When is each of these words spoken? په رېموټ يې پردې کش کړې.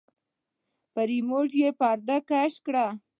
په 0.93 1.01
رېموټ 1.09 1.49
يې 1.61 1.69
پردې 1.79 2.17
کش 2.29 2.53
کړې. 2.65 2.87